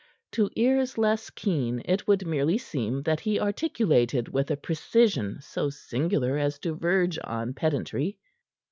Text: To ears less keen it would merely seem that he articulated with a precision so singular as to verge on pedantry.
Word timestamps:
To 0.31 0.49
ears 0.55 0.97
less 0.97 1.29
keen 1.29 1.83
it 1.85 2.07
would 2.07 2.25
merely 2.25 2.57
seem 2.57 3.03
that 3.03 3.19
he 3.19 3.39
articulated 3.39 4.29
with 4.29 4.49
a 4.49 4.57
precision 4.57 5.37
so 5.41 5.69
singular 5.69 6.39
as 6.39 6.57
to 6.61 6.73
verge 6.73 7.19
on 7.23 7.53
pedantry. 7.53 8.17